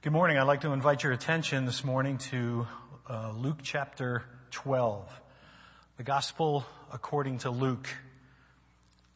[0.00, 0.38] Good morning.
[0.38, 2.68] I'd like to invite your attention this morning to
[3.10, 5.04] uh, Luke chapter 12.
[5.96, 7.88] The Gospel according to Luke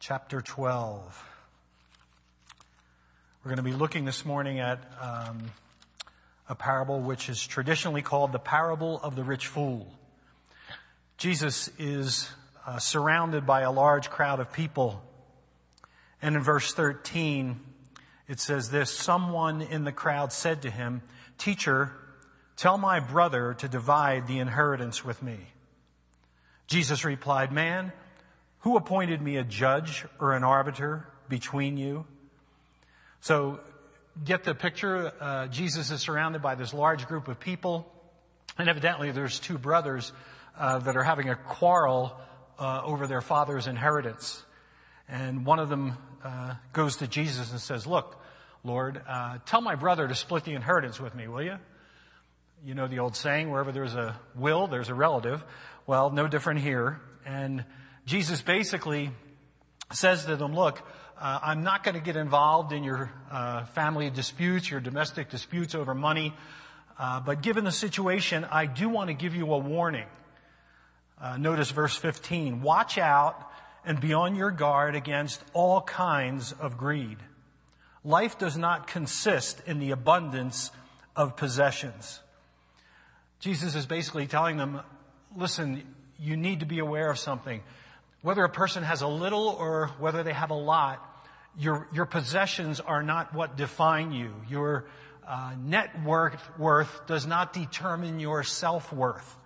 [0.00, 1.30] chapter 12.
[3.44, 5.52] We're going to be looking this morning at um,
[6.48, 9.86] a parable which is traditionally called the parable of the rich fool.
[11.16, 12.28] Jesus is
[12.66, 15.00] uh, surrounded by a large crowd of people.
[16.20, 17.60] And in verse 13,
[18.28, 21.02] it says this, someone in the crowd said to him,
[21.38, 21.92] teacher,
[22.56, 25.38] tell my brother to divide the inheritance with me.
[26.66, 27.92] Jesus replied, man,
[28.60, 32.06] who appointed me a judge or an arbiter between you?
[33.20, 33.60] So
[34.24, 35.12] get the picture.
[35.20, 37.90] Uh, Jesus is surrounded by this large group of people,
[38.56, 40.12] and evidently there's two brothers
[40.56, 42.16] uh, that are having a quarrel
[42.58, 44.42] uh, over their father's inheritance.
[45.12, 48.18] And one of them uh, goes to Jesus and says, "Look,
[48.64, 51.58] Lord, uh, tell my brother to split the inheritance with me, will you?
[52.64, 55.44] You know the old saying, wherever there's a will, there's a relative.
[55.86, 57.00] Well, no different here.
[57.26, 57.64] And
[58.06, 59.10] Jesus basically
[59.92, 60.80] says to them, look,
[61.20, 65.74] uh, I'm not going to get involved in your uh, family disputes, your domestic disputes
[65.74, 66.32] over money,
[66.98, 70.06] uh, but given the situation, I do want to give you a warning.
[71.20, 72.62] Uh, notice verse 15.
[72.62, 73.51] Watch out
[73.84, 77.18] and be on your guard against all kinds of greed.
[78.04, 80.70] Life does not consist in the abundance
[81.14, 82.20] of possessions.
[83.40, 84.80] Jesus is basically telling them,
[85.36, 85.82] listen,
[86.18, 87.62] you need to be aware of something.
[88.22, 91.00] Whether a person has a little or whether they have a lot,
[91.58, 94.32] your, your possessions are not what define you.
[94.48, 94.84] Your
[95.26, 99.36] uh, net worth, worth does not determine your self-worth.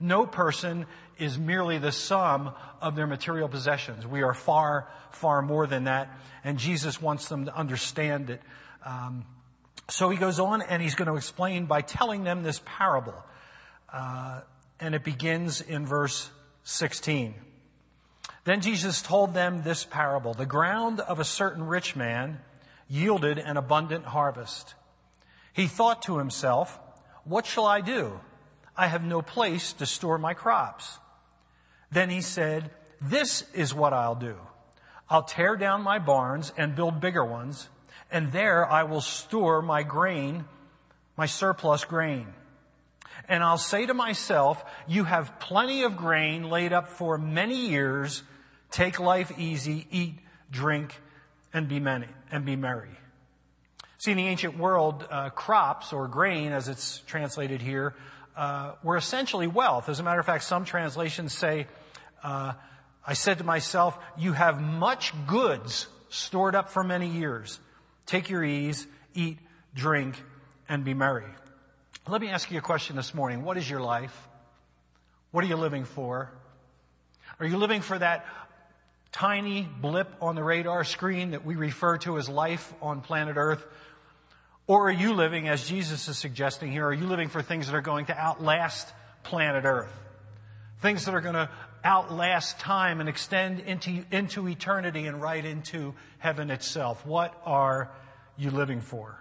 [0.00, 0.86] No person
[1.18, 4.06] is merely the sum of their material possessions.
[4.06, 8.42] We are far, far more than that, and Jesus wants them to understand it.
[8.84, 9.24] Um,
[9.88, 13.14] so he goes on and he's going to explain by telling them this parable.
[13.92, 14.40] Uh,
[14.80, 16.30] and it begins in verse
[16.64, 17.34] 16.
[18.44, 20.34] Then Jesus told them this parable.
[20.34, 22.40] The ground of a certain rich man
[22.88, 24.74] yielded an abundant harvest.
[25.52, 26.78] He thought to himself,
[27.24, 28.20] what shall I do?
[28.76, 30.98] I have no place to store my crops.
[31.92, 32.70] Then he said,
[33.00, 34.36] this is what I'll do.
[35.08, 37.68] I'll tear down my barns and build bigger ones,
[38.10, 40.44] and there I will store my grain,
[41.16, 42.26] my surplus grain.
[43.28, 48.22] And I'll say to myself, you have plenty of grain laid up for many years.
[48.70, 50.18] Take life easy, eat,
[50.50, 51.00] drink,
[51.52, 52.90] and be many, and be merry.
[53.98, 57.94] See, in the ancient world, uh, crops or grain, as it's translated here,
[58.36, 59.88] uh, were essentially wealth.
[59.88, 61.66] As a matter of fact, some translations say,
[62.22, 62.54] uh,
[63.06, 67.58] I said to myself, you have much goods stored up for many years.
[68.06, 69.38] Take your ease, eat,
[69.74, 70.20] drink,
[70.68, 71.26] and be merry.
[72.08, 73.44] Let me ask you a question this morning.
[73.44, 74.28] What is your life?
[75.30, 76.30] What are you living for?
[77.40, 78.26] Are you living for that
[79.10, 83.64] tiny blip on the radar screen that we refer to as life on planet Earth?
[84.66, 87.74] Or are you living, as Jesus is suggesting here, are you living for things that
[87.74, 88.88] are going to outlast
[89.22, 89.92] planet Earth?
[90.80, 91.50] Things that are going to
[91.84, 97.04] outlast time and extend into, into eternity and right into heaven itself.
[97.04, 97.90] What are
[98.38, 99.18] you living for?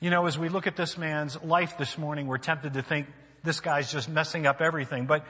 [0.00, 3.06] You know, as we look at this man's life this morning, we're tempted to think
[3.42, 5.24] this guy's just messing up everything, but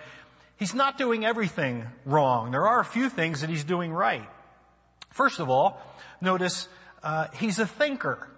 [0.56, 2.50] he's not doing everything wrong.
[2.50, 4.28] There are a few things that he's doing right.
[5.10, 5.80] First of all,
[6.20, 6.68] notice
[7.04, 8.28] uh, he's a thinker.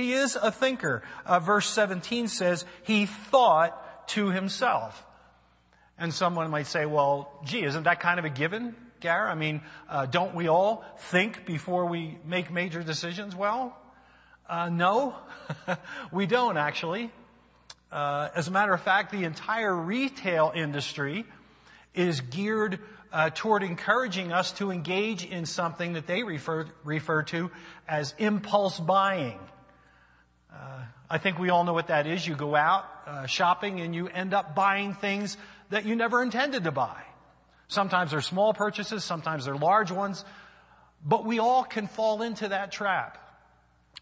[0.00, 1.02] He is a thinker.
[1.26, 5.04] Uh, verse 17 says, he thought to himself.
[5.98, 9.28] And someone might say, well, gee, isn't that kind of a given, Gar?
[9.28, 13.36] I mean, uh, don't we all think before we make major decisions?
[13.36, 13.76] Well,
[14.48, 15.14] uh, no,
[16.12, 17.10] we don't actually.
[17.92, 21.26] Uh, as a matter of fact, the entire retail industry
[21.94, 22.78] is geared
[23.12, 27.50] uh, toward encouraging us to engage in something that they refer refer to
[27.86, 29.38] as impulse buying.
[30.52, 32.26] Uh, I think we all know what that is.
[32.26, 35.36] You go out uh, shopping and you end up buying things
[35.70, 37.02] that you never intended to buy.
[37.68, 40.24] Sometimes they're small purchases, sometimes they're large ones,
[41.04, 43.16] but we all can fall into that trap.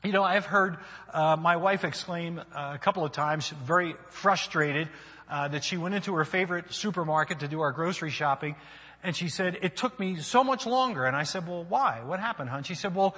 [0.02, 0.78] You know, I've heard
[1.12, 4.88] uh, my wife exclaim uh, a couple of times, very frustrated,
[5.28, 8.56] uh, that she went into her favorite supermarket to do our grocery shopping,
[9.02, 11.04] and she said, it took me so much longer.
[11.04, 12.02] And I said, well, why?
[12.04, 12.62] What happened, hon?
[12.62, 13.16] She said, well,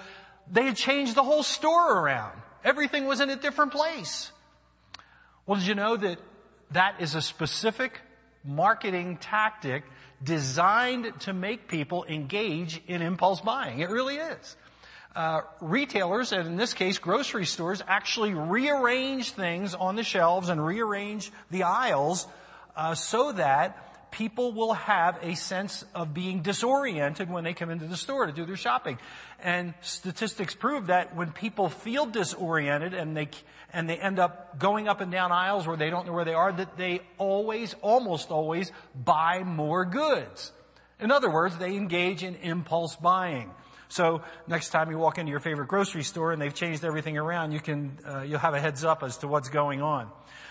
[0.51, 2.41] they had changed the whole store around.
[2.65, 4.33] Everything was in a different place.
[5.47, 6.19] Well, did you know that
[6.73, 8.01] that is a specific
[8.45, 9.85] marketing tactic
[10.23, 13.81] designed to make people engage in impulse buying?
[13.81, 14.57] It really is.
[15.15, 20.65] uh, retailers, and in this case grocery stores, actually rearrange things on the shelves and
[20.65, 22.27] rearrange the aisles
[22.77, 27.87] uh, so that people will have a sense of being disoriented when they come into
[27.87, 28.99] the store to do their shopping.
[29.43, 33.29] And statistics prove that when people feel disoriented and they
[33.73, 36.35] and they end up going up and down aisles where they don't know where they
[36.35, 40.53] are, that they always, almost always, buy more goods.
[40.99, 43.51] In other words, they engage in impulse buying.
[43.91, 47.51] So next time you walk into your favorite grocery store and they've changed everything around,
[47.51, 50.09] you can uh, you'll have a heads up as to what's going on.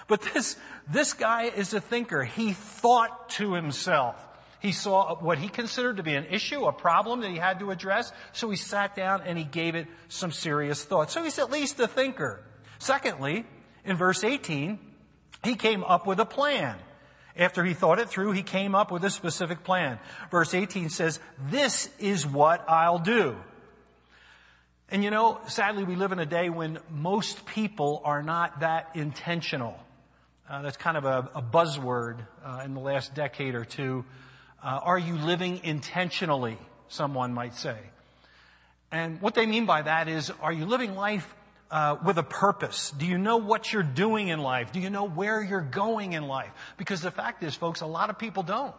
[0.07, 0.57] But this
[0.91, 2.23] this guy is a thinker.
[2.23, 4.25] He thought to himself.
[4.59, 7.71] He saw what he considered to be an issue, a problem that he had to
[7.71, 8.11] address.
[8.33, 11.09] So he sat down and he gave it some serious thought.
[11.09, 12.43] So he's at least a thinker.
[12.77, 13.45] Secondly,
[13.85, 14.77] in verse 18,
[15.45, 16.75] he came up with a plan.
[17.39, 19.97] After he thought it through, he came up with a specific plan.
[20.29, 23.37] Verse 18 says, this is what I'll do.
[24.89, 28.89] And you know, sadly, we live in a day when most people are not that
[28.93, 29.79] intentional.
[30.49, 34.03] Uh, that's kind of a, a buzzword uh, in the last decade or two.
[34.61, 36.57] Uh, are you living intentionally?
[36.89, 37.77] Someone might say.
[38.91, 41.33] And what they mean by that is, are you living life
[41.71, 42.91] uh, with a purpose?
[42.97, 44.71] Do you know what you're doing in life?
[44.71, 46.51] Do you know where you're going in life?
[46.77, 48.75] Because the fact is, folks, a lot of people don't.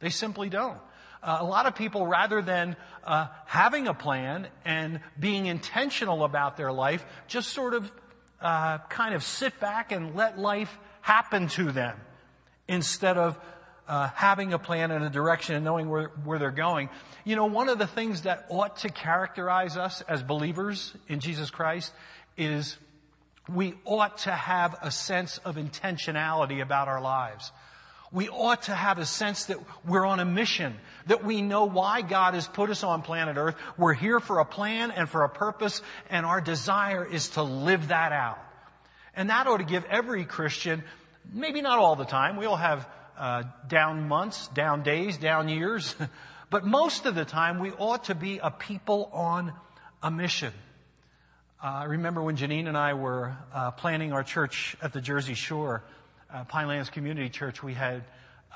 [0.00, 0.78] They simply don't.
[1.22, 6.56] Uh, a lot of people, rather than uh, having a plan and being intentional about
[6.56, 7.90] their life, just sort of
[8.40, 11.98] uh, kind of sit back and let life happen to them
[12.68, 13.38] instead of
[13.86, 16.88] uh, having a plan and a direction and knowing where, where they're going.
[17.24, 21.50] You know, one of the things that ought to characterize us as believers in Jesus
[21.50, 21.92] Christ
[22.36, 22.76] is
[23.48, 27.50] we ought to have a sense of intentionality about our lives.
[28.12, 30.74] We ought to have a sense that we're on a mission,
[31.06, 33.54] that we know why God has put us on planet Earth.
[33.78, 37.88] We're here for a plan and for a purpose, and our desire is to live
[37.88, 38.38] that out.
[39.14, 40.82] And that ought to give every Christian,
[41.32, 45.94] maybe not all the time, we all have uh, down months, down days, down years,
[46.50, 49.52] but most of the time we ought to be a people on
[50.02, 50.52] a mission.
[51.62, 55.34] Uh, I remember when Janine and I were uh, planning our church at the Jersey
[55.34, 55.84] Shore,
[56.32, 58.02] uh, Pinelands Community Church, we had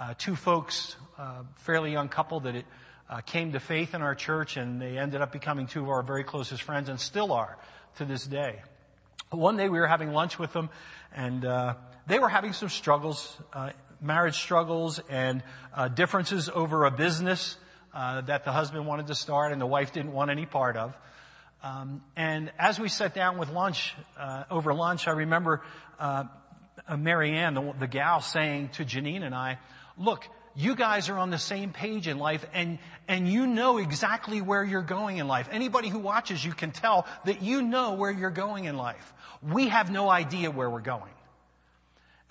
[0.00, 2.64] uh, two folks, uh, fairly young couple that it,
[3.10, 6.02] uh, came to faith in our church and they ended up becoming two of our
[6.02, 7.58] very closest friends and still are
[7.96, 8.62] to this day.
[9.28, 10.70] One day we were having lunch with them
[11.14, 11.42] and
[12.06, 13.36] they were having some struggles,
[14.00, 15.42] marriage struggles and
[15.94, 17.58] differences over a business
[17.92, 20.96] that the husband wanted to start and the wife didn't want any part of.
[21.64, 25.62] Um, and as we sat down with lunch, uh, over lunch, I remember
[25.98, 26.24] uh,
[26.86, 29.58] uh, Marianne, the, the gal, saying to Janine and I,
[29.96, 32.78] "Look, you guys are on the same page in life, and
[33.08, 35.48] and you know exactly where you're going in life.
[35.50, 39.14] Anybody who watches you can tell that you know where you're going in life.
[39.42, 41.12] We have no idea where we're going."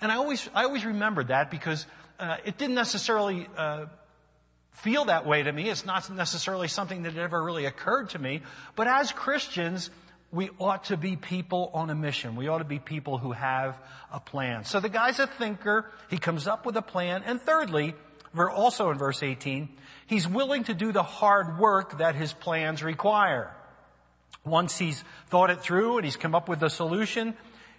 [0.00, 1.84] And I always I always remembered that because
[2.20, 3.86] uh, it didn't necessarily uh,
[4.74, 5.70] feel that way to me.
[5.70, 8.42] It's not necessarily something that ever really occurred to me.
[8.76, 9.90] But as Christians,
[10.30, 12.36] we ought to be people on a mission.
[12.36, 13.78] We ought to be people who have
[14.12, 14.64] a plan.
[14.64, 15.90] So the guy's a thinker.
[16.10, 17.22] He comes up with a plan.
[17.24, 17.94] And thirdly,
[18.36, 19.68] also in verse 18,
[20.06, 23.54] he's willing to do the hard work that his plans require.
[24.44, 27.34] Once he's thought it through and he's come up with a solution,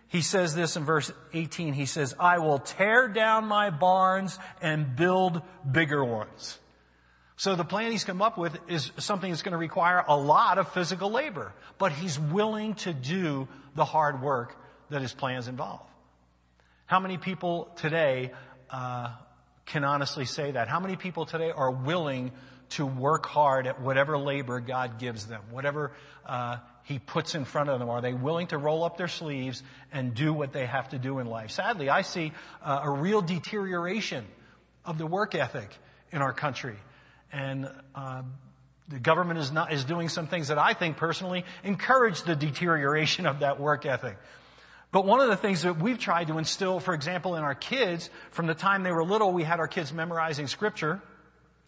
[0.08, 1.74] he says this in verse 18.
[1.74, 6.58] He says, I will tear down my barns and build bigger ones.
[7.38, 10.58] So the plan he's come up with is something that's going to require a lot
[10.58, 14.56] of physical labor, but he's willing to do the hard work
[14.90, 15.82] that his plans involve.
[16.86, 18.32] How many people today
[18.70, 19.10] uh,
[19.66, 20.70] can honestly say that?
[20.70, 22.32] How many people today are willing
[22.70, 25.92] to work hard at whatever labor God gives them, whatever
[26.26, 27.90] uh, He puts in front of them?
[27.90, 29.62] Are they willing to roll up their sleeves
[29.92, 31.52] and do what they have to do in life?
[31.52, 32.32] Sadly, I see
[32.64, 34.26] uh, a real deterioration
[34.86, 35.70] of the work ethic
[36.12, 36.76] in our country
[37.36, 38.24] and uh,
[38.88, 43.26] the government is not is doing some things that I think personally encourage the deterioration
[43.26, 44.18] of that work ethic.
[44.92, 48.10] But one of the things that we've tried to instill, for example, in our kids,
[48.32, 51.02] from the time they were little, we had our kids memorizing scripture.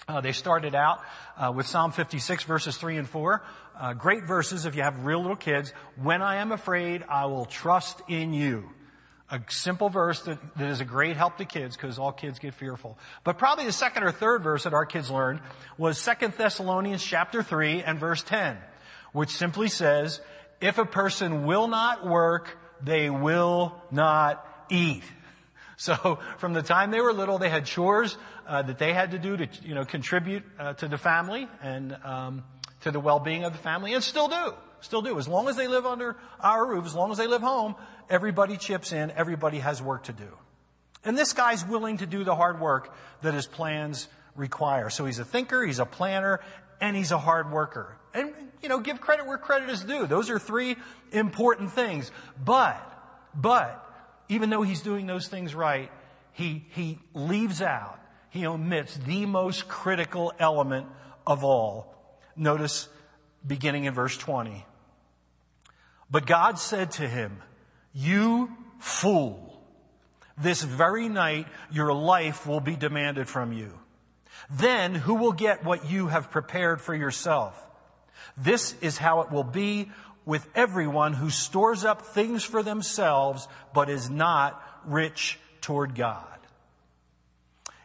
[0.08, 1.02] Uh, they started out
[1.36, 3.44] uh, with Psalm 56 verses 3 and 4.
[3.78, 5.74] Uh, great verses if you have real little kids.
[6.02, 8.70] When I am afraid, I will trust in you
[9.30, 12.54] a simple verse that, that is a great help to kids because all kids get
[12.54, 12.98] fearful.
[13.24, 15.42] But probably the second or third verse that our kids learned
[15.78, 18.58] was Second Thessalonians chapter 3 and verse 10,
[19.12, 20.22] which simply says,
[20.62, 25.04] if a person will not work, they will not eat.
[25.80, 28.18] So from the time they were little, they had chores
[28.48, 31.96] uh, that they had to do to you know contribute uh, to the family and
[32.04, 32.44] um,
[32.82, 34.56] to the well-being of the family and still do.
[34.82, 35.18] Still do.
[35.18, 37.76] As long as they live under our roof, as long as they live home,
[38.10, 40.30] everybody chips in, everybody has work to do.
[41.04, 44.90] And this guy's willing to do the hard work that his plans require.
[44.90, 46.42] So he's a thinker, he's a planner,
[46.80, 47.98] and he's a hard worker.
[48.14, 50.08] And, you know, give credit where credit is due.
[50.08, 50.76] Those are three
[51.12, 52.12] important things.
[52.44, 52.82] But,
[53.34, 53.84] but,
[54.30, 55.92] even though he's doing those things right,
[56.34, 60.88] he, he leaves out, he omits the most critical element
[61.26, 61.96] of all.
[62.36, 62.90] Notice
[63.48, 64.66] beginning in verse 20.
[66.10, 67.42] But God said to him,
[67.94, 69.62] you fool,
[70.38, 73.74] this very night your life will be demanded from you.
[74.50, 77.62] Then who will get what you have prepared for yourself?
[78.38, 79.92] This is how it will be
[80.26, 86.24] with everyone who stores up things for themselves, but is not rich toward God.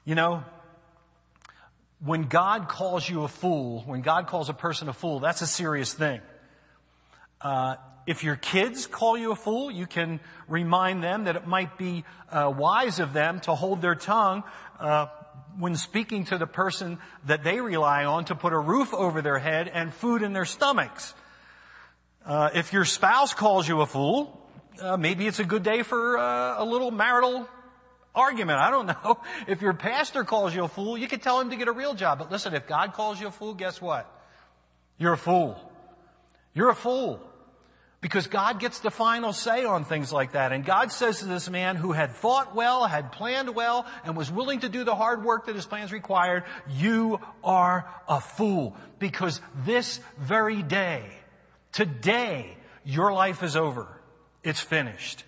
[0.04, 0.44] You know,
[2.04, 5.46] when God calls you a fool, when God calls a person a fool, that's a
[5.46, 6.20] serious thing.
[7.40, 10.18] Uh, if your kids call you a fool, you can
[10.48, 14.42] remind them that it might be uh, wise of them to hold their tongue
[14.80, 15.06] uh,
[15.56, 19.38] when speaking to the person that they rely on to put a roof over their
[19.38, 21.14] head and food in their stomachs.
[22.26, 24.40] Uh, if your spouse calls you a fool,
[24.80, 27.48] uh, maybe it's a good day for uh, a little marital
[28.14, 28.58] argument.
[28.58, 29.20] I don't know.
[29.46, 31.94] If your pastor calls you a fool, you can tell him to get a real
[31.94, 32.18] job.
[32.18, 34.10] But listen, if God calls you a fool, guess what?
[34.98, 35.58] You're a fool.
[36.54, 37.20] You're a fool.
[38.00, 40.50] Because God gets the final say on things like that.
[40.50, 44.30] And God says to this man who had thought well, had planned well, and was
[44.30, 48.76] willing to do the hard work that his plans required, you are a fool.
[48.98, 51.04] Because this very day,
[51.70, 53.86] today, your life is over.
[54.42, 55.22] It's finished.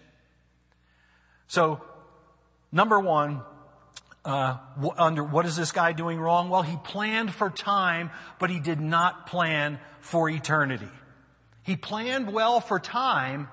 [1.47, 1.81] So,
[2.75, 3.41] number one,
[4.25, 4.59] uh,
[4.99, 6.51] under what is this guy doing wrong?
[6.51, 10.89] Well, he planned for time, but he did not plan for eternity.
[11.63, 13.49] He planned well for time,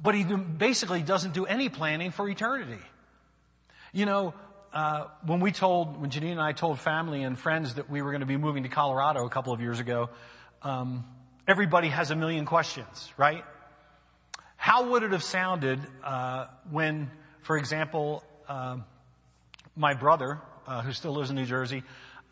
[0.00, 2.82] but he basically doesn't do any planning for eternity.
[3.92, 4.34] You know,
[4.72, 8.10] uh, when we told, when Janine and I told family and friends that we were
[8.10, 10.10] going to be moving to Colorado a couple of years ago,
[10.62, 11.04] um,
[11.48, 13.44] everybody has a million questions, right?
[14.56, 17.10] How would it have sounded uh, when,
[17.46, 18.78] for example, uh,
[19.76, 21.84] my brother, uh, who still lives in New Jersey,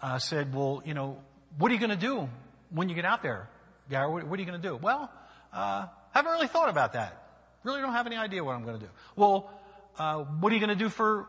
[0.03, 1.23] uh, said, "Well, you know,
[1.57, 2.29] what are you going to do
[2.71, 3.49] when you get out there?
[3.89, 4.75] Gary, what, what are you going to do?
[4.75, 5.09] Well,
[5.53, 7.23] uh, haven't really thought about that.
[7.63, 8.91] Really don't have any idea what I'm going to do.
[9.15, 9.51] Well,
[9.99, 11.27] uh, what are you going to do for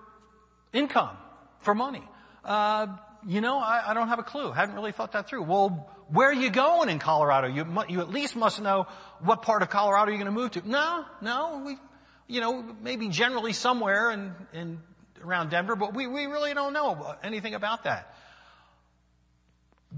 [0.74, 1.15] income,
[1.60, 2.04] for money?
[2.44, 2.88] Uh,
[3.27, 4.51] you know, I, I, don't have a clue.
[4.51, 5.44] Haven't really thought that through.
[5.44, 7.48] Well, where are you going in Colorado?
[7.48, 8.88] You, you at least must know
[9.20, 10.68] what part of Colorado you're going to move to.
[10.68, 11.77] No, no, we,
[12.27, 14.79] you know, maybe generally somewhere in, in
[15.24, 18.15] around Denver, but we, we really don't know anything about that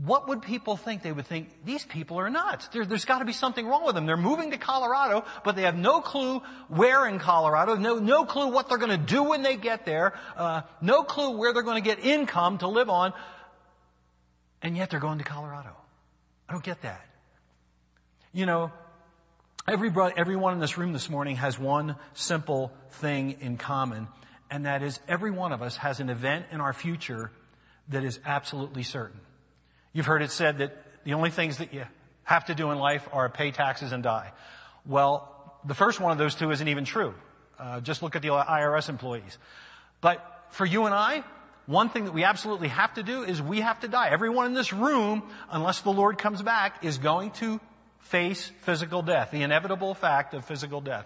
[0.05, 1.01] what would people think?
[1.01, 2.67] They would think, these people are nuts.
[2.67, 4.05] There has got to be something wrong with them.
[4.05, 8.47] They're moving to Colorado, but they have no clue where in Colorado, no, no clue
[8.47, 11.99] what they're to do when they get there, uh, no clue where they're to get
[11.99, 13.13] income to live on,
[14.61, 15.75] and yet they're going to Colorado.
[16.47, 17.05] I don't get that.
[18.33, 18.71] You know,
[19.69, 24.07] everybody, everyone in this room this morning has one simple thing in common,
[24.49, 27.31] and that is every one of us has an event in our future
[27.89, 29.19] that is absolutely certain.
[29.91, 31.83] You've heard it said that the only things that you
[32.23, 34.31] have to do in life are pay taxes and die.
[34.85, 37.13] Well, the first one of those two isn't even true.
[37.59, 39.37] Uh, just look at the IRS employees.
[39.99, 41.25] But for you and I,
[41.65, 44.11] one thing that we absolutely have to do is we have to die.
[44.11, 47.59] Everyone in this room, unless the Lord comes back, is going to
[47.99, 51.05] face physical death, the inevitable fact of physical death.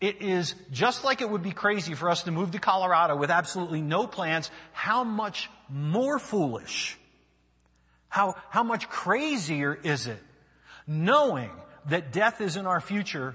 [0.00, 3.30] It is just like it would be crazy for us to move to Colorado with
[3.30, 6.96] absolutely no plans, how much more foolish
[8.10, 10.22] how, how much crazier is it
[10.86, 11.50] knowing
[11.86, 13.34] that death is in our future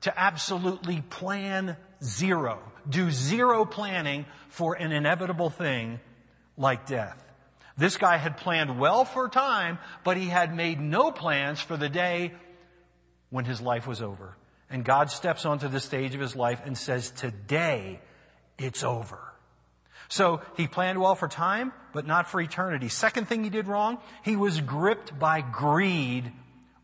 [0.00, 6.00] to absolutely plan zero, do zero planning for an inevitable thing
[6.56, 7.22] like death.
[7.76, 11.88] This guy had planned well for time, but he had made no plans for the
[11.88, 12.32] day
[13.30, 14.36] when his life was over.
[14.70, 18.00] And God steps onto the stage of his life and says, today
[18.58, 19.18] it's over.
[20.08, 22.88] So he planned well for time, but not for eternity.
[22.88, 26.30] Second thing he did wrong, he was gripped by greed,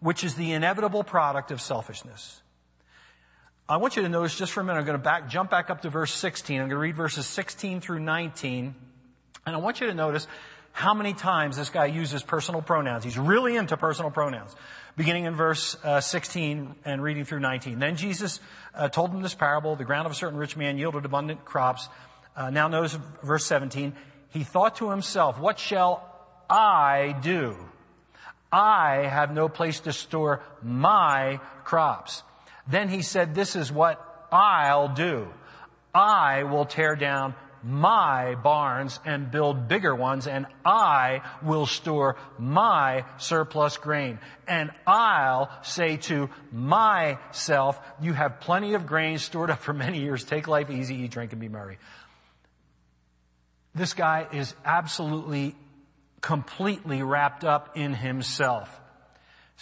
[0.00, 2.42] which is the inevitable product of selfishness.
[3.68, 5.70] I want you to notice just for a minute, I'm going to back, jump back
[5.70, 6.56] up to verse 16.
[6.56, 8.75] I'm going to read verses 16 through 19.
[9.47, 10.26] And I want you to notice
[10.72, 13.04] how many times this guy uses personal pronouns.
[13.04, 14.54] He's really into personal pronouns.
[14.96, 17.78] Beginning in verse uh, 16 and reading through 19.
[17.78, 18.40] Then Jesus
[18.74, 19.76] uh, told them this parable.
[19.76, 21.88] The ground of a certain rich man yielded abundant crops.
[22.36, 23.94] Uh, now notice verse 17.
[24.30, 26.06] He thought to himself, what shall
[26.48, 27.56] I do?
[28.52, 32.22] I have no place to store my crops.
[32.66, 35.28] Then he said, this is what I'll do.
[35.94, 43.04] I will tear down my barns and build bigger ones and I will store my
[43.18, 44.18] surplus grain.
[44.48, 50.24] And I'll say to myself, you have plenty of grain stored up for many years.
[50.24, 51.78] Take life easy, eat, drink, and be merry.
[53.74, 55.54] This guy is absolutely,
[56.20, 58.80] completely wrapped up in himself.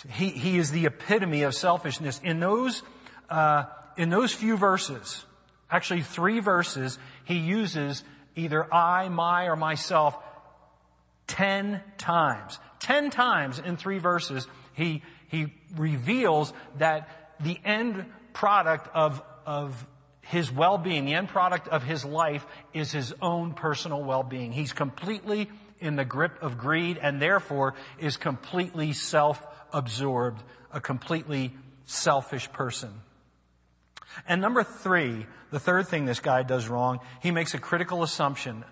[0.09, 2.21] He, he is the epitome of selfishness.
[2.23, 2.83] In those,
[3.29, 3.65] uh,
[3.97, 5.25] in those few verses,
[5.71, 8.05] actually three verses, he uses
[8.37, 10.17] either I, my, or myself
[11.27, 12.59] ten times.
[12.79, 19.87] Ten times in three verses, he, he reveals that the end product of, of
[20.23, 24.53] his well-being, the end product of his life is his own personal well-being.
[24.53, 31.55] He's completely in the grip of greed and therefore is completely self-absorbed, a completely
[31.87, 32.93] selfish person.
[34.27, 38.65] And number three, the third thing this guy does wrong, he makes a critical assumption,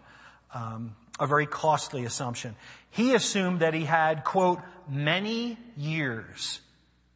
[0.52, 2.56] um, a very costly assumption.
[2.90, 6.60] He assumed that he had, quote, many years.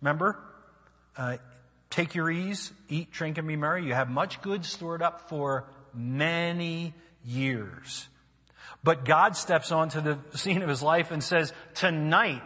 [0.01, 0.39] Remember?
[1.17, 1.37] Uh,
[1.91, 3.85] take your ease, eat, drink, and be merry.
[3.85, 8.09] You have much good stored up for many years.
[8.83, 12.43] But God steps onto the scene of his life and says, tonight,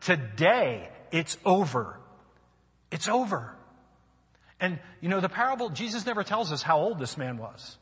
[0.00, 1.98] today, it's over.
[2.90, 3.54] It's over.
[4.60, 7.76] And, you know, the parable, Jesus never tells us how old this man was.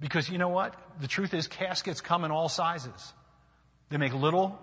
[0.00, 0.74] Because you know what?
[1.00, 3.12] The truth is caskets come in all sizes.
[3.90, 4.58] They make little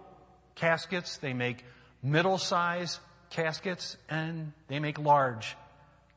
[0.55, 1.63] caskets, they make
[2.03, 2.99] middle size
[3.29, 5.55] caskets, and they make large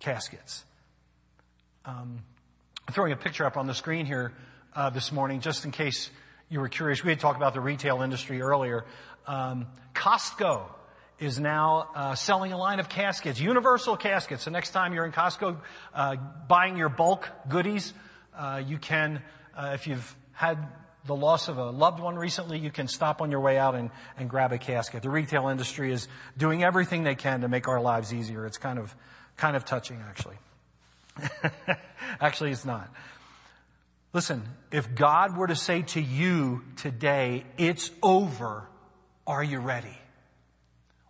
[0.01, 0.65] caskets.
[1.85, 2.21] Um,
[2.87, 4.33] I'm throwing a picture up on the screen here
[4.75, 6.11] uh, this morning, just in case
[6.49, 7.03] you were curious.
[7.03, 8.85] We had talked about the retail industry earlier.
[9.27, 10.67] Um, Costco
[11.19, 14.45] is now uh, selling a line of caskets, universal caskets.
[14.45, 15.59] The next time you're in Costco
[15.95, 16.17] uh,
[16.49, 17.93] buying your bulk goodies,
[18.37, 19.23] uh, you can,
[19.57, 20.59] uh, if you've had
[21.07, 23.91] the loss of a loved one recently, you can stop on your way out and,
[24.19, 25.03] and grab a casket.
[25.03, 28.47] The retail industry is doing everything they can to make our lives easier.
[28.47, 28.95] It's kind of,
[29.37, 30.37] kind of touching, actually.
[32.21, 32.91] actually, it's not.
[34.13, 38.67] Listen, if God were to say to you today, it's over,
[39.27, 39.97] are you ready?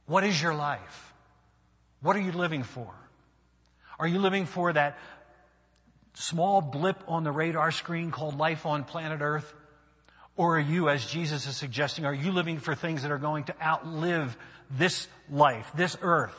[0.06, 1.12] What is your life?
[2.02, 2.92] What are you living for?
[3.98, 4.98] Are you living for that
[6.14, 9.52] small blip on the radar screen called life on planet Earth?
[10.36, 13.44] Or are you, as Jesus is suggesting, are you living for things that are going
[13.44, 14.36] to outlive
[14.70, 16.36] this life, this earth?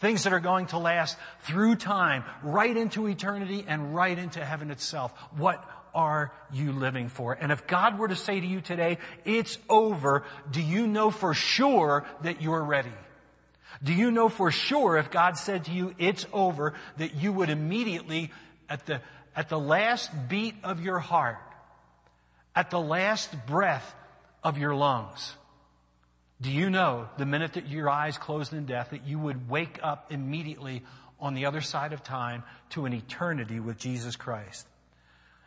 [0.00, 4.70] Things that are going to last through time, right into eternity and right into heaven
[4.70, 5.12] itself.
[5.36, 7.32] What are you living for?
[7.34, 11.34] And if God were to say to you today, it's over, do you know for
[11.34, 12.92] sure that you're ready?
[13.82, 17.50] Do you know for sure if God said to you, it's over, that you would
[17.50, 18.30] immediately,
[18.68, 19.00] at the,
[19.34, 21.38] at the last beat of your heart,
[22.54, 23.94] at the last breath
[24.44, 25.34] of your lungs,
[26.40, 29.78] do you know the minute that your eyes closed in death that you would wake
[29.82, 30.82] up immediately
[31.20, 34.66] on the other side of time to an eternity with Jesus Christ?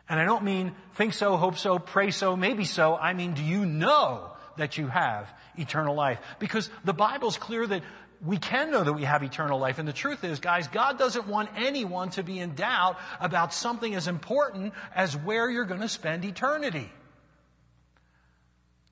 [0.08, 2.96] And I don't mean think so, hope so, pray so, maybe so.
[2.96, 6.20] I mean, do you know that you have eternal life?
[6.38, 7.82] Because the Bible's clear that
[8.24, 9.78] we can know that we have eternal life.
[9.78, 13.94] And the truth is, guys, God doesn't want anyone to be in doubt about something
[13.94, 16.90] as important as where you're going to spend eternity.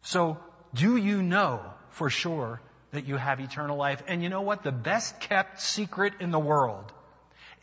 [0.02, 0.38] So,
[0.74, 4.02] do you know for sure that you have eternal life?
[4.06, 4.62] And you know what?
[4.62, 6.92] The best kept secret in the world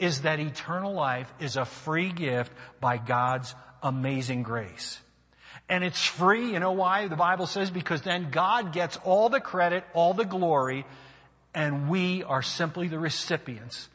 [0.02, 5.00] is that eternal life is a free gift by God's amazing grace.
[5.70, 7.08] And it's free, you know why?
[7.08, 10.86] The Bible says because then God gets all the credit, all the glory,
[11.54, 13.88] and we are simply the recipients.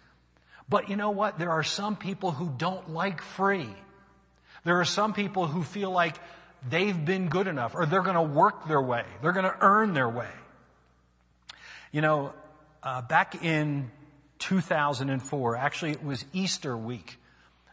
[0.68, 1.40] But you know what?
[1.40, 3.68] There are some people who don't like free.
[4.64, 6.16] There are some people who feel like
[6.68, 9.04] they've been good enough or they're going to work their way.
[9.22, 10.30] They're going to earn their way.
[11.90, 12.32] You know,
[12.82, 13.90] uh, back in
[14.38, 15.56] 2004.
[15.56, 17.18] Actually, it was Easter week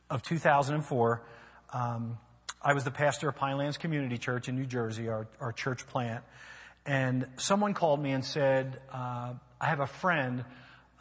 [0.10, 1.22] of 2004.
[1.72, 2.18] Um,
[2.62, 6.24] I was the pastor of Pinelands Community Church in New Jersey, our, our church plant.
[6.86, 10.46] And someone called me and said, uh, I have a friend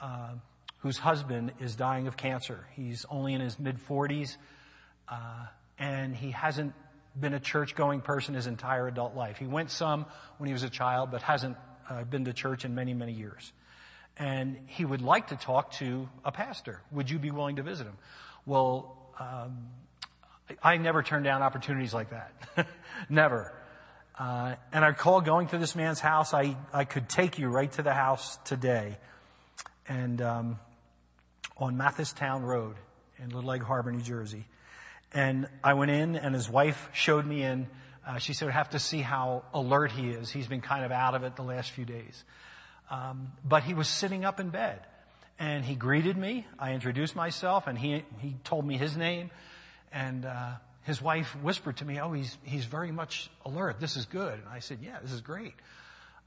[0.01, 0.31] uh,
[0.79, 2.67] whose husband is dying of cancer.
[2.75, 4.37] He's only in his mid 40s,
[5.09, 5.47] uh,
[5.79, 6.75] and he hasn't
[7.19, 9.37] been a church going person his entire adult life.
[9.37, 10.07] He went some
[10.39, 11.57] when he was a child, but hasn't
[11.89, 13.53] uh, been to church in many, many years
[14.19, 16.81] and he would like to talk to a pastor.
[16.93, 17.97] Would you be willing to visit him?
[18.47, 19.69] Well, um,
[20.63, 22.67] I never turn down opportunities like that.
[23.09, 23.53] never.
[24.19, 26.35] Uh, and I recall going to this man's house.
[26.35, 28.99] I, I could take you right to the house today.
[29.89, 30.59] And um,
[31.57, 32.77] on Mathistown Road
[33.19, 34.45] in Little Egg Harbor, New Jersey.
[35.13, 37.69] And I went in, and his wife showed me in.
[38.07, 40.31] Uh, she said, I have to see how alert he is.
[40.31, 42.25] He's been kind of out of it the last few days.
[42.93, 44.79] Um, but he was sitting up in bed.
[45.39, 46.47] And he greeted me.
[46.59, 49.31] I introduced myself, and he, he told me his name.
[49.91, 50.53] And uh,
[50.83, 53.81] his wife whispered to me, "Oh, he's he's very much alert.
[53.81, 55.55] This is good." And I said, "Yeah, this is great."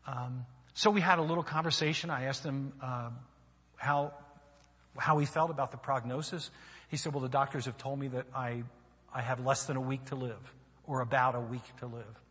[0.08, 2.10] Um, so we had a little conversation.
[2.10, 3.12] I asked him uh,
[3.78, 4.14] how
[4.98, 6.50] how he felt about the prognosis.
[6.90, 8.64] He said, "Well, the doctors have told me that I
[9.14, 10.54] I have less than a week to live,
[10.86, 12.22] or about a week to live."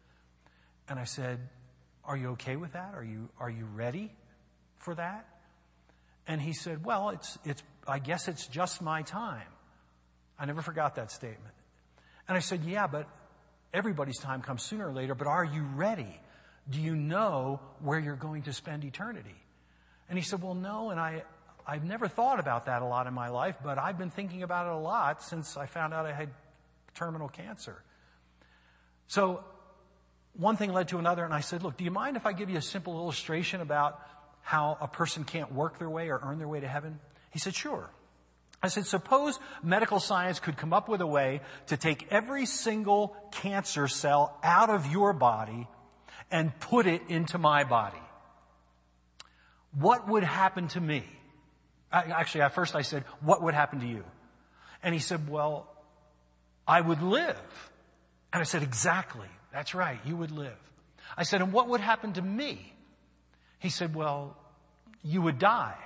[0.88, 1.38] And I said,
[2.04, 2.94] "Are you okay with that?
[2.94, 4.10] Are you are you ready
[4.84, 5.26] for that?"
[6.26, 9.48] And he said, "Well, it's it's I guess it's just my time."
[10.38, 11.54] I never forgot that statement.
[12.28, 13.08] And I said, Yeah, but
[13.72, 16.20] everybody's time comes sooner or later, but are you ready?
[16.68, 19.34] Do you know where you're going to spend eternity?
[20.08, 21.22] And he said, Well, no, and I,
[21.66, 24.66] I've never thought about that a lot in my life, but I've been thinking about
[24.66, 26.30] it a lot since I found out I had
[26.94, 27.82] terminal cancer.
[29.06, 29.44] So
[30.36, 32.50] one thing led to another, and I said, Look, do you mind if I give
[32.50, 34.00] you a simple illustration about
[34.44, 37.00] how a person can't work their way or earn their way to heaven?
[37.32, 37.90] He said, Sure.
[38.62, 43.14] I said, suppose medical science could come up with a way to take every single
[43.30, 45.68] cancer cell out of your body
[46.30, 48.00] and put it into my body.
[49.78, 51.04] What would happen to me?
[51.92, 54.02] I, Actually, at first I said, what would happen to you?
[54.82, 55.68] And he said, well,
[56.66, 57.70] I would live.
[58.32, 59.28] And I said, exactly.
[59.52, 60.00] That's right.
[60.06, 60.56] You would live.
[61.18, 62.73] I said, and what would happen to me?
[63.64, 64.36] He said, well,
[65.02, 65.78] you would die.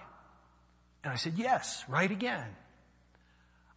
[1.04, 2.44] And I said, yes, right again.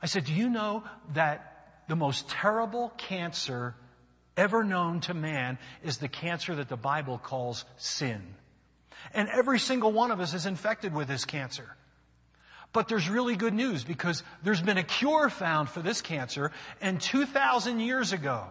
[0.01, 0.83] I said, Do you know
[1.13, 3.75] that the most terrible cancer
[4.35, 8.23] ever known to man is the cancer that the Bible calls sin?
[9.13, 11.69] And every single one of us is infected with this cancer.
[12.73, 16.51] But there's really good news because there's been a cure found for this cancer.
[16.81, 18.47] And 2,000 years ago,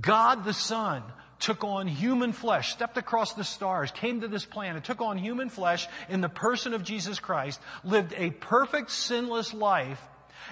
[0.00, 1.02] God the Son
[1.38, 5.48] took on human flesh, stepped across the stars, came to this planet, took on human
[5.48, 10.00] flesh in the person of Jesus Christ, lived a perfect sinless life,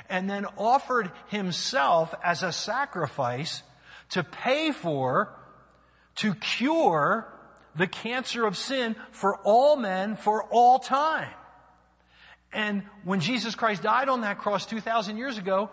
[0.08, 3.62] and then offered himself as a sacrifice
[4.10, 5.32] to pay for,
[6.16, 7.26] to cure
[7.76, 11.30] the cancer of sin for all men for all time.
[12.52, 15.70] And when Jesus Christ died on that cross 2,000 years ago,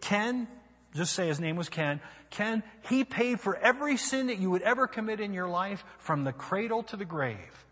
[0.00, 0.48] Ken,
[0.94, 2.00] just say his name was Ken,
[2.30, 6.24] Ken, he paid for every sin that you would ever commit in your life from
[6.24, 7.64] the cradle to the grave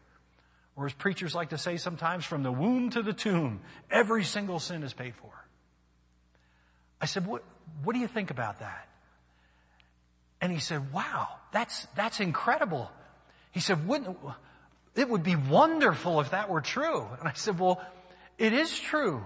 [0.79, 4.61] or as preachers like to say sometimes, from the womb to the tomb, every single
[4.61, 5.33] sin is paid for.
[7.01, 7.43] I said, what,
[7.83, 8.89] what do you think about that?
[10.41, 12.93] And he said, wow, that's, that's incredible.
[13.51, 14.17] He said, wouldn't,
[14.95, 17.09] it would be wonderful if that were true.
[17.19, 17.85] And I said, well,
[18.39, 19.25] it is true.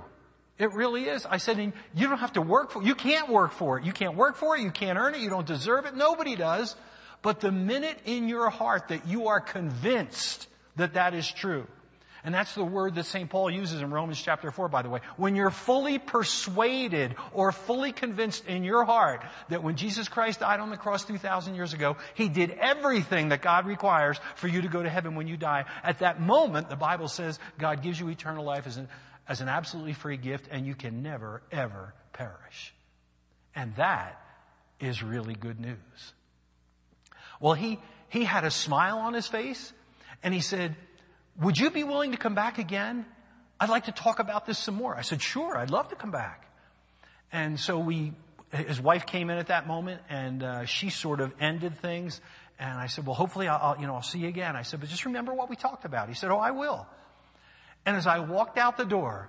[0.62, 1.26] It really is.
[1.26, 2.86] I said, you don't have to work for it.
[2.86, 3.84] You can't work for it.
[3.84, 4.62] You can't work for it.
[4.62, 5.20] You can't earn it.
[5.20, 5.96] You don't deserve it.
[5.96, 6.76] Nobody does.
[7.20, 10.46] But the minute in your heart that you are convinced
[10.76, 11.66] that that is true.
[12.22, 13.28] And that's the word that St.
[13.28, 15.00] Paul uses in Romans chapter 4, by the way.
[15.16, 20.60] When you're fully persuaded or fully convinced in your heart that when Jesus Christ died
[20.60, 24.68] on the cross 2,000 years ago, He did everything that God requires for you to
[24.68, 25.64] go to heaven when you die.
[25.82, 28.88] At that moment, the Bible says God gives you eternal life as an,
[29.28, 32.74] as an absolutely free gift and you can never, ever perish.
[33.54, 34.20] And that
[34.80, 36.12] is really good news.
[37.40, 39.72] Well, he, he had a smile on his face
[40.22, 40.76] and he said,
[41.40, 43.06] would you be willing to come back again?
[43.58, 44.96] I'd like to talk about this some more.
[44.96, 46.46] I said, sure, I'd love to come back.
[47.32, 48.12] And so we,
[48.52, 52.20] his wife came in at that moment and uh, she sort of ended things.
[52.58, 54.56] And I said, well, hopefully I'll, you know, I'll see you again.
[54.56, 56.08] I said, but just remember what we talked about.
[56.08, 56.86] He said, oh, I will.
[57.84, 59.28] And as I walked out the door,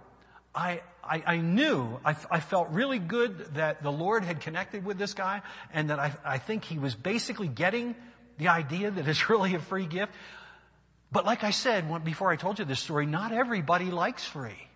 [0.54, 5.00] I, I, I knew, I, I, felt really good that the Lord had connected with
[5.00, 5.42] this guy
[5.74, 7.96] and that I, I think he was basically getting
[8.38, 10.14] the idea that it's really a free gift.
[11.12, 14.68] But like I said before I told you this story, not everybody likes free.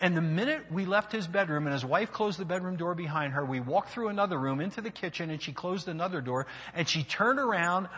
[0.00, 3.34] And the minute we left his bedroom and his wife closed the bedroom door behind
[3.34, 6.88] her, we walked through another room into the kitchen and she closed another door and
[6.88, 7.88] she turned around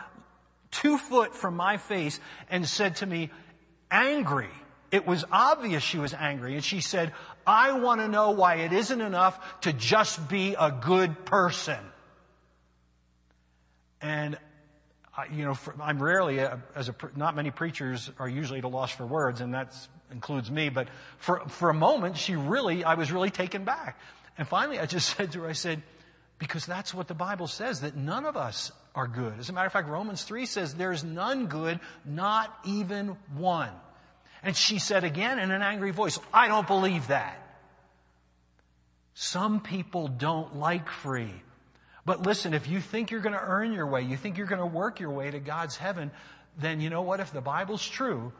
[0.71, 3.31] two foot from my face and said to me,
[3.89, 4.49] angry.
[4.91, 7.13] It was obvious she was angry and she said,
[7.45, 11.79] I want to know why it isn't enough to just be a good person.
[14.01, 14.37] And
[15.31, 18.91] you know, I'm rarely, a, as a, not many preachers are usually at a loss
[18.91, 19.75] for words, and that
[20.11, 23.99] includes me, but for, for a moment, she really, I was really taken back.
[24.37, 25.81] And finally, I just said to her, I said,
[26.39, 29.39] because that's what the Bible says, that none of us are good.
[29.39, 33.71] As a matter of fact, Romans 3 says there's none good, not even one.
[34.43, 37.43] And she said again in an angry voice, I don't believe that.
[39.13, 41.33] Some people don't like free.
[42.05, 44.61] But listen, if you think you're going to earn your way, you think you're going
[44.61, 46.11] to work your way to God's heaven,
[46.57, 47.19] then you know what?
[47.19, 48.31] If the Bible's true,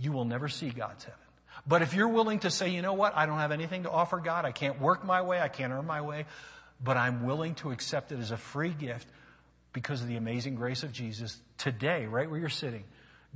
[0.00, 1.18] you will never see God's heaven.
[1.66, 3.16] But if you're willing to say, you know what?
[3.16, 4.44] I don't have anything to offer God.
[4.44, 5.40] I can't work my way.
[5.40, 6.26] I can't earn my way.
[6.82, 9.06] But I'm willing to accept it as a free gift
[9.72, 11.38] because of the amazing grace of Jesus.
[11.58, 12.84] Today, right where you're sitting,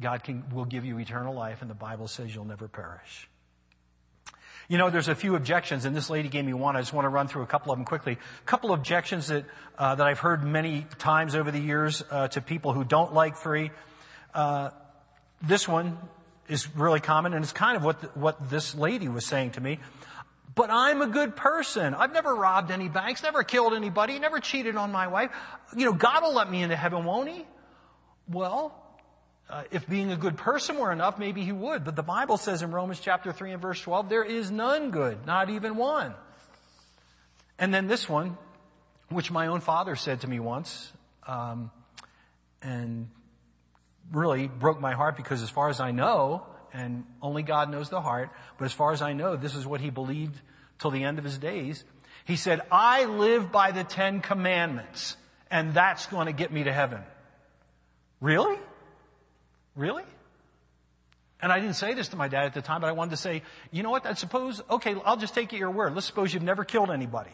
[0.00, 3.28] God can, will give you eternal life and the Bible says you'll never perish.
[4.68, 6.74] You know, there's a few objections, and this lady gave me one.
[6.74, 8.12] I just want to run through a couple of them quickly.
[8.14, 9.44] A couple of objections that
[9.76, 13.36] uh, that I've heard many times over the years uh, to people who don't like
[13.36, 13.70] free.
[14.32, 14.70] Uh,
[15.42, 15.98] this one
[16.48, 19.60] is really common, and it's kind of what the, what this lady was saying to
[19.60, 19.80] me.
[20.54, 21.94] But I'm a good person.
[21.94, 25.30] I've never robbed any banks, never killed anybody, never cheated on my wife.
[25.76, 27.44] You know, God will let me into heaven, won't He?
[28.28, 28.83] Well,
[29.48, 31.84] uh, if being a good person were enough, maybe he would.
[31.84, 35.26] But the Bible says in Romans chapter 3 and verse 12, there is none good,
[35.26, 36.14] not even one.
[37.58, 38.36] And then this one,
[39.10, 40.92] which my own father said to me once,
[41.26, 41.70] um,
[42.62, 43.08] and
[44.10, 48.00] really broke my heart because as far as I know, and only God knows the
[48.00, 50.40] heart, but as far as I know, this is what he believed
[50.78, 51.84] till the end of his days.
[52.24, 55.16] He said, I live by the Ten Commandments,
[55.50, 57.02] and that's going to get me to heaven.
[58.20, 58.58] Really?
[59.76, 60.04] Really?
[61.40, 63.16] And I didn't say this to my dad at the time, but I wanted to
[63.16, 64.06] say, you know what?
[64.06, 65.94] I suppose, okay, I'll just take it your word.
[65.94, 67.32] Let's suppose you've never killed anybody.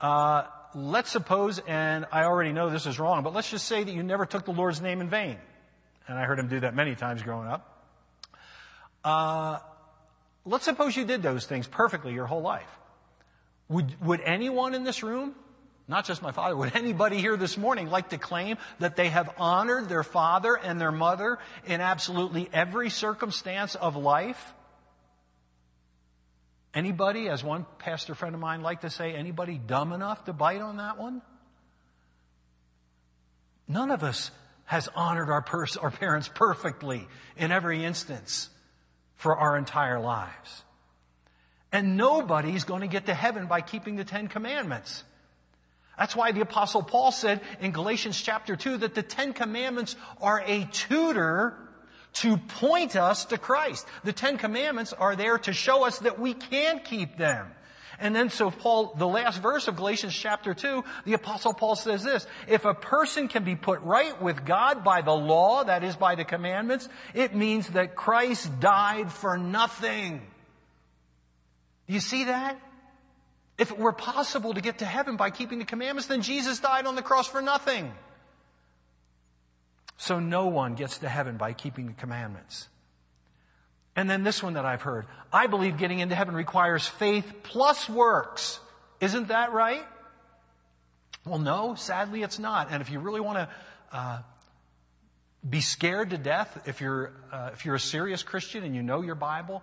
[0.00, 3.92] Uh, let's suppose, and I already know this is wrong, but let's just say that
[3.92, 5.36] you never took the Lord's name in vain.
[6.08, 7.86] And I heard him do that many times growing up.
[9.04, 9.58] Uh,
[10.44, 12.68] let's suppose you did those things perfectly your whole life.
[13.68, 15.34] Would, would anyone in this room
[15.90, 19.28] not just my father, would anybody here this morning like to claim that they have
[19.38, 24.54] honored their father and their mother in absolutely every circumstance of life?
[26.72, 30.60] Anybody, as one pastor friend of mine liked to say, anybody dumb enough to bite
[30.60, 31.22] on that one?
[33.66, 34.30] None of us
[34.66, 38.48] has honored our, pers- our parents perfectly in every instance
[39.16, 40.62] for our entire lives.
[41.72, 45.02] And nobody's going to get to heaven by keeping the Ten Commandments.
[46.00, 50.42] That's why the apostle Paul said in Galatians chapter 2 that the Ten Commandments are
[50.46, 51.54] a tutor
[52.14, 53.86] to point us to Christ.
[54.02, 57.48] The Ten Commandments are there to show us that we can keep them.
[57.98, 62.02] And then so Paul, the last verse of Galatians chapter 2, the apostle Paul says
[62.02, 65.96] this, if a person can be put right with God by the law, that is
[65.96, 70.22] by the commandments, it means that Christ died for nothing.
[71.86, 72.58] Do you see that?
[73.60, 76.86] If it were possible to get to heaven by keeping the commandments, then Jesus died
[76.86, 77.92] on the cross for nothing.
[79.98, 82.68] So no one gets to heaven by keeping the commandments.
[83.94, 85.04] And then this one that I've heard.
[85.30, 88.58] I believe getting into heaven requires faith plus works.
[88.98, 89.84] Isn't that right?
[91.26, 92.68] Well, no, sadly it's not.
[92.70, 93.48] And if you really want to
[93.92, 94.22] uh,
[95.46, 99.02] be scared to death, if you're, uh, if you're a serious Christian and you know
[99.02, 99.62] your Bible,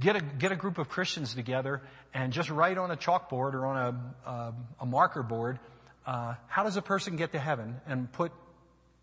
[0.00, 1.82] get a, get a group of Christians together
[2.14, 5.58] and just write on a chalkboard or on a, a, a marker board,
[6.06, 7.80] uh, how does a person get to heaven?
[7.86, 8.32] And put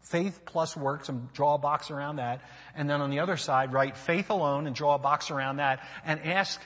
[0.02, 2.42] faith plus works and draw a box around that.
[2.76, 5.86] And then on the other side, write faith alone and draw a box around that
[6.06, 6.62] and ask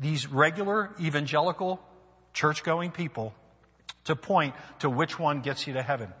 [0.00, 1.80] these regular evangelical
[2.32, 3.34] church going people
[4.04, 6.12] to point to which one gets you to heaven.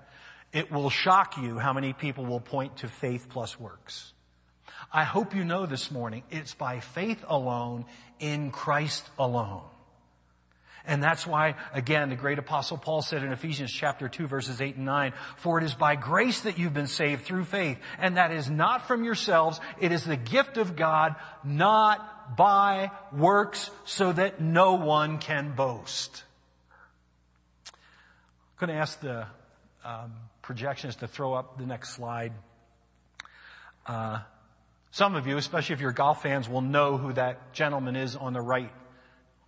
[0.52, 4.12] It will shock you how many people will point to faith plus works.
[4.92, 7.86] I hope you know this morning it's by faith alone
[8.20, 9.62] in Christ alone.
[10.84, 14.76] And that's why, again, the great apostle Paul said in Ephesians chapter 2 verses 8
[14.76, 18.32] and 9, for it is by grace that you've been saved through faith, and that
[18.32, 24.40] is not from yourselves, it is the gift of God, not by works, so that
[24.40, 26.24] no one can boast.
[27.66, 29.26] I'm going to ask the
[29.84, 32.32] um, to throw up the next slide.
[33.86, 34.18] Uh,
[34.92, 38.34] some of you, especially if you're golf fans, will know who that gentleman is on
[38.34, 38.70] the right,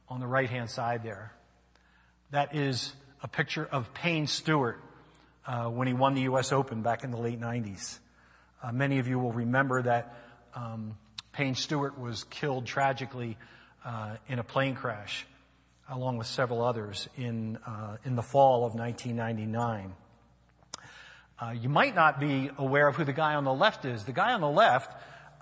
[0.09, 1.35] on the right hand side there.
[2.31, 4.81] That is a picture of Payne Stewart
[5.47, 6.51] uh, when he won the U.S.
[6.51, 7.99] Open back in the late 90s.
[8.63, 10.17] Uh, many of you will remember that
[10.55, 10.97] um,
[11.33, 13.37] Payne Stewart was killed tragically
[13.85, 15.27] uh, in a plane crash,
[15.91, 19.95] along with several others in uh, in the fall of 1999.
[21.39, 24.05] Uh, you might not be aware of who the guy on the left is.
[24.05, 24.91] The guy on the left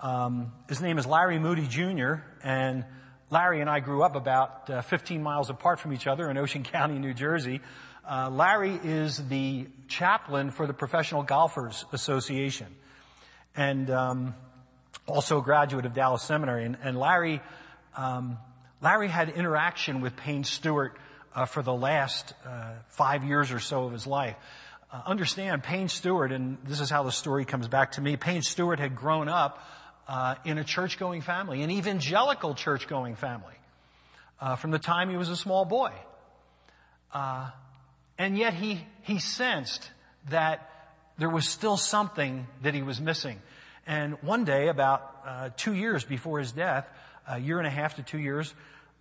[0.03, 2.85] um, his name is Larry Moody Jr., and
[3.31, 6.63] Larry and I grew up about uh, 15 miles apart from each other in Ocean
[6.65, 7.61] County, New Jersey.
[8.07, 12.67] Uh, Larry is the chaplain for the Professional Golfers Association,
[13.57, 14.35] and um,
[15.07, 16.65] also a graduate of Dallas Seminary.
[16.65, 17.41] And, and Larry,
[17.97, 18.39] um,
[18.81, 20.99] Larry had interaction with Payne Stewart
[21.33, 24.35] uh, for the last uh, five years or so of his life.
[24.93, 28.17] Uh, understand, Payne Stewart, and this is how the story comes back to me.
[28.17, 29.65] Payne Stewart had grown up
[30.13, 33.55] uh, in a church-going family, an evangelical church-going family,
[34.43, 35.91] uh, from the time he was a small boy.
[37.15, 37.49] Uh,
[38.19, 39.91] and yet he he sensed
[40.29, 40.69] that
[41.17, 43.41] there was still something that he was missing.
[43.87, 46.89] And one day, about two years before his death,
[47.27, 48.55] a year and a half to two years,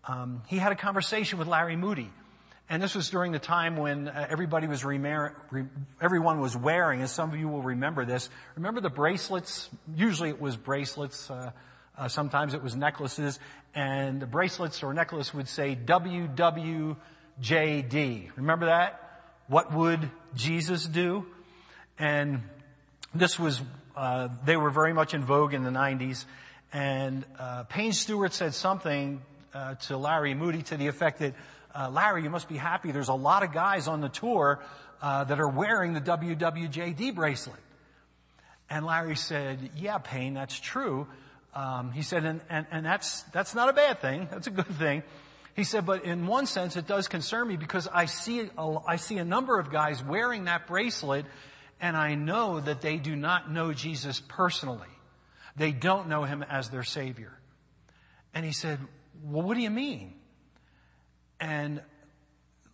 [0.05, 2.09] um, he had a conversation with Larry Moody.
[2.71, 5.65] And this was during the time when uh, everybody was remar- re-
[5.99, 8.29] everyone was wearing, and some of you will remember this.
[8.55, 9.69] Remember the bracelets?
[9.93, 11.29] Usually it was bracelets.
[11.29, 11.51] Uh,
[11.97, 13.41] uh, sometimes it was necklaces,
[13.75, 16.95] and the bracelets or necklace would say WWJD.
[18.37, 19.25] Remember that?
[19.47, 21.25] What would Jesus do?
[21.99, 22.41] And
[23.13, 23.61] this was
[23.97, 26.23] uh, they were very much in vogue in the 90s.
[26.71, 29.21] And uh, Payne Stewart said something
[29.53, 31.33] uh, to Larry Moody to the effect that,
[31.73, 32.91] uh, Larry, you must be happy.
[32.91, 34.59] There's a lot of guys on the tour
[35.01, 37.59] uh, that are wearing the WWJD bracelet.
[38.69, 41.07] And Larry said, yeah, Payne, that's true.
[41.53, 44.27] Um, he said, and, and, and that's, that's not a bad thing.
[44.31, 45.03] That's a good thing.
[45.55, 48.95] He said, but in one sense, it does concern me because I see, a, I
[48.95, 51.25] see a number of guys wearing that bracelet
[51.81, 54.87] and I know that they do not know Jesus personally.
[55.57, 57.37] They don't know him as their Savior.
[58.33, 58.79] And he said,
[59.23, 60.13] well, what do you mean?
[61.41, 61.81] And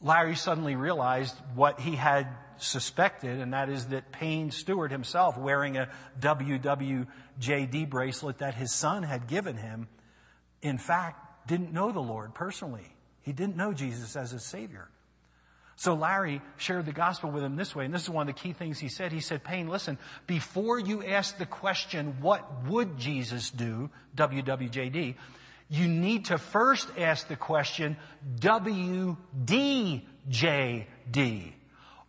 [0.02, 2.28] Larry suddenly realized what he had
[2.58, 9.04] suspected, and that is that Payne Stewart himself, wearing a WWJD bracelet that his son
[9.04, 9.88] had given him,
[10.62, 12.94] in fact, didn't know the Lord personally.
[13.22, 14.90] He didn't know Jesus as his Savior.
[15.78, 18.42] So Larry shared the gospel with him this way, and this is one of the
[18.42, 19.12] key things he said.
[19.12, 25.16] He said, Payne, listen, before you ask the question, what would Jesus do, WWJD,
[25.70, 27.98] you need to first ask the question,
[28.40, 29.14] WDJD.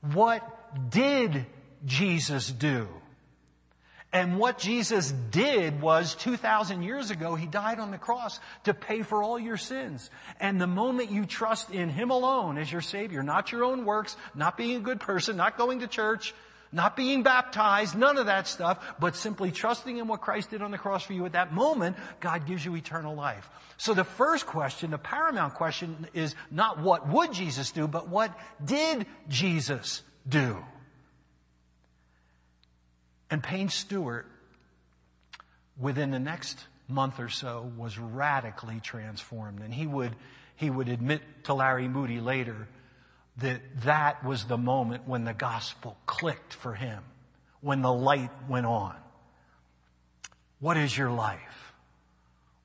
[0.00, 1.46] What did
[1.84, 2.88] Jesus do?
[4.10, 9.02] And what Jesus did was 2,000 years ago, He died on the cross to pay
[9.02, 10.08] for all your sins.
[10.40, 14.16] And the moment you trust in Him alone as your Savior, not your own works,
[14.34, 16.34] not being a good person, not going to church,
[16.72, 20.70] not being baptized, none of that stuff, but simply trusting in what Christ did on
[20.70, 23.48] the cross for you at that moment, God gives you eternal life.
[23.76, 28.36] So the first question, the paramount question is not what would Jesus do, but what
[28.64, 30.58] did Jesus do?
[33.30, 34.26] And Payne Stewart,
[35.78, 39.60] within the next month or so, was radically transformed.
[39.60, 40.16] And he would,
[40.56, 42.68] he would admit to Larry Moody later
[43.38, 47.02] that that was the moment when the gospel clicked for him,
[47.60, 48.96] when the light went on.
[50.60, 51.72] What is your life?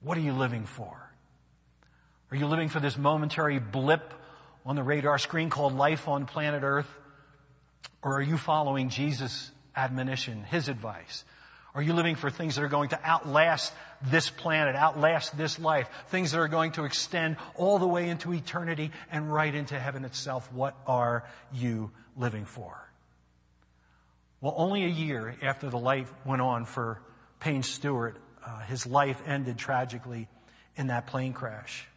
[0.02, 1.00] What are you living for?
[2.32, 4.14] Are you living for this momentary blip
[4.66, 6.90] on the radar screen called life on planet Earth?
[8.02, 11.24] Or are you following Jesus' admonition, His advice?
[11.76, 15.90] Are you living for things that are going to outlast this planet, outlast this life,
[16.10, 20.06] things that are going to extend all the way into eternity and right into heaven
[20.06, 20.52] itself?
[20.54, 22.78] What are you living for?
[24.40, 27.02] Well, only a year after the light went on for
[27.40, 30.28] Payne Stewart, uh, his life ended tragically
[30.76, 31.88] in that plane crash.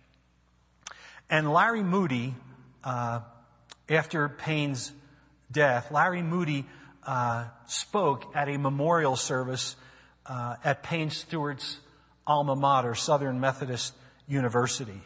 [1.28, 2.34] And Larry Moody,
[2.82, 3.20] uh,
[3.88, 4.92] after Payne's
[5.50, 6.64] death, Larry Moody
[7.06, 9.76] uh, spoke at a memorial service
[10.26, 11.78] uh, at Payne Stewart's
[12.26, 13.94] alma mater, Southern Methodist
[14.26, 15.00] University.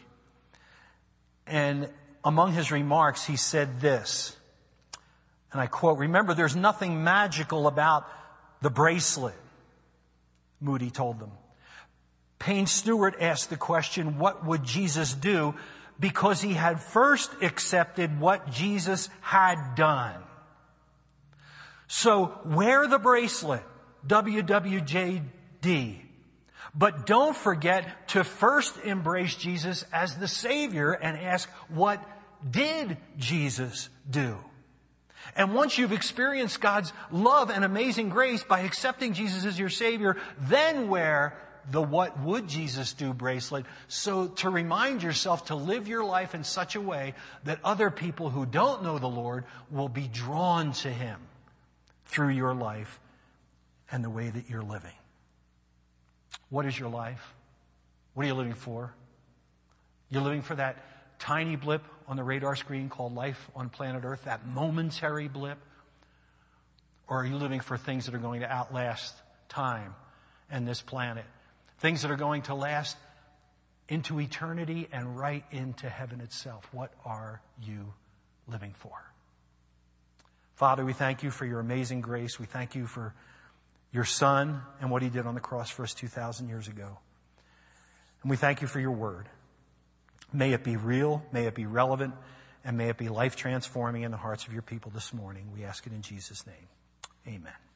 [1.45, 1.89] And
[2.23, 4.35] among his remarks, he said this,
[5.51, 8.07] and I quote, remember, there's nothing magical about
[8.61, 9.35] the bracelet,
[10.59, 11.31] Moody told them.
[12.39, 15.53] Payne Stewart asked the question, what would Jesus do?
[15.99, 20.15] Because he had first accepted what Jesus had done.
[21.93, 23.63] So wear the bracelet,
[24.07, 25.99] WWJD.
[26.73, 32.01] But don't forget to first embrace Jesus as the Savior and ask, what
[32.49, 34.37] did Jesus do?
[35.35, 40.15] And once you've experienced God's love and amazing grace by accepting Jesus as your Savior,
[40.39, 41.37] then wear
[41.71, 46.45] the what would Jesus do bracelet so to remind yourself to live your life in
[46.45, 50.89] such a way that other people who don't know the Lord will be drawn to
[50.89, 51.19] Him
[52.11, 52.99] through your life
[53.89, 54.91] and the way that you're living.
[56.49, 57.33] What is your life?
[58.13, 58.93] What are you living for?
[60.09, 64.25] You're living for that tiny blip on the radar screen called life on planet Earth,
[64.25, 65.57] that momentary blip?
[67.07, 69.15] Or are you living for things that are going to outlast
[69.47, 69.95] time
[70.49, 71.25] and this planet?
[71.79, 72.97] Things that are going to last
[73.87, 76.67] into eternity and right into heaven itself.
[76.73, 77.93] What are you
[78.47, 79.10] living for?
[80.61, 82.39] Father, we thank you for your amazing grace.
[82.39, 83.15] We thank you for
[83.91, 86.99] your son and what he did on the cross for us 2,000 years ago.
[88.21, 89.27] And we thank you for your word.
[90.31, 92.13] May it be real, may it be relevant,
[92.63, 95.47] and may it be life transforming in the hearts of your people this morning.
[95.51, 96.67] We ask it in Jesus' name.
[97.27, 97.70] Amen.